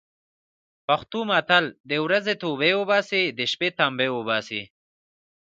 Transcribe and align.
پښتو 0.87 1.19
متل: 1.29 1.65
د 1.89 1.91
ورځې 2.05 2.33
توبې 2.41 2.71
اوباسي، 2.79 3.23
د 3.37 3.39
شپې 3.51 3.69
تمبې 3.79 4.07
اوباسي. 4.15 4.61